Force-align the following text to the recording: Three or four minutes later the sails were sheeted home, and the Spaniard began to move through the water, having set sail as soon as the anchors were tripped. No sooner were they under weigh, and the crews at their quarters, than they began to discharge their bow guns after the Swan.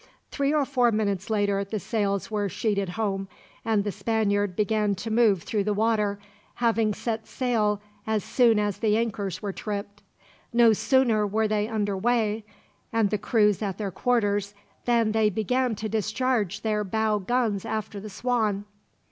Three 0.31 0.51
or 0.51 0.65
four 0.65 0.91
minutes 0.91 1.29
later 1.29 1.63
the 1.63 1.79
sails 1.79 2.31
were 2.31 2.49
sheeted 2.49 2.89
home, 2.89 3.27
and 3.63 3.83
the 3.83 3.91
Spaniard 3.91 4.55
began 4.55 4.95
to 4.95 5.11
move 5.11 5.43
through 5.43 5.63
the 5.63 5.75
water, 5.75 6.17
having 6.55 6.95
set 6.95 7.27
sail 7.27 7.79
as 8.07 8.23
soon 8.23 8.57
as 8.57 8.79
the 8.79 8.97
anchors 8.97 9.43
were 9.43 9.53
tripped. 9.53 10.01
No 10.51 10.73
sooner 10.73 11.27
were 11.27 11.47
they 11.47 11.67
under 11.67 11.95
weigh, 11.95 12.43
and 12.91 13.11
the 13.11 13.19
crews 13.19 13.61
at 13.61 13.77
their 13.77 13.91
quarters, 13.91 14.55
than 14.85 15.11
they 15.11 15.29
began 15.29 15.75
to 15.75 15.87
discharge 15.87 16.61
their 16.61 16.83
bow 16.83 17.19
guns 17.19 17.63
after 17.63 17.99
the 17.99 18.09
Swan. 18.09 18.65